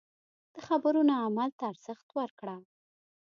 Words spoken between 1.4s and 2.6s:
ته ارزښت ورکړه.